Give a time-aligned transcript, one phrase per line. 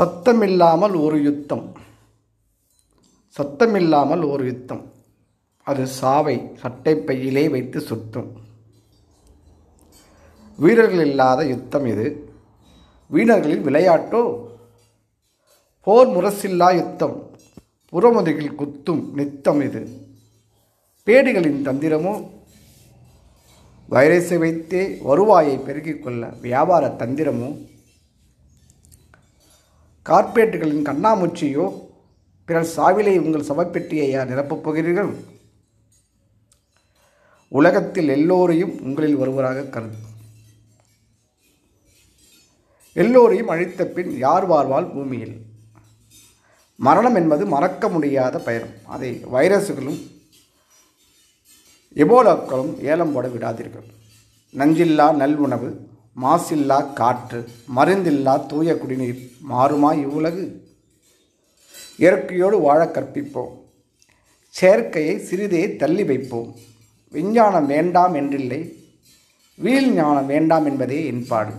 [0.00, 1.72] சத்தமில்லாமல் ஒரு யுத்தம்.
[3.38, 4.92] சத்தமில்லாமல் ஒரு யுத்தம்.
[5.62, 8.32] அது சாவை சட்டைப்பையிலே வைத்து சுட்டும்.
[10.56, 12.32] வீரர்கள் இல்லாத யுத்தம் இது.
[13.08, 14.46] வீணர்களின் விளையாட்டோ?
[15.80, 17.30] போர் முரசில்லா யுத்தம்.
[17.92, 19.88] புறமுதுகில் குத்தும் நித்தம் இது.
[21.06, 22.30] பேடிகளின் தந்திரமோ?
[23.90, 27.78] வைரஸை வைத்தே வருவாயை பெருக்கிக் கொள்ள வியாபார தந்திரமோ?
[30.08, 31.64] கார்ப்பரேட்டுகளின் கண்ணாமூச்சியோ
[32.48, 35.10] பிறர் சாவிலை உங்கள் சவப்பெட்டியையா நிரப்பப் போகிறீர்கள்?
[37.48, 39.98] உலகத்தில் எல்லோரையும் உங்களில் ஒருவராக கருது
[42.96, 45.34] எல்லோரையும் அழித்த பின் யார் வாழ்வாள் பூமியில்?
[46.76, 50.00] மரணம் என்பது மறக்க முடியாத பயணம் அதை வைரஸுகளும்
[52.02, 53.86] எபோலாக்களும் ஏலம் போட விடாதீர்கள்.
[54.54, 55.70] நஞ்சில்லா நல்உணவு
[56.22, 60.44] மாசில்லா காற்று மருந்தில்லா தூய குடிநீர் மாறுமா இவ்வுலகு?
[61.96, 63.52] இயற்கையோடு வாழ கற்பிப்போம்.
[64.48, 66.54] செயற்கையை சிறிதே தள்ளி வைப்போம்.
[67.12, 68.60] விஞ்ஞானம் வேண்டாம் என்றில்லை
[69.54, 71.52] வீழ் ஞானம் வேண்டாம் என்பதே என்பாடு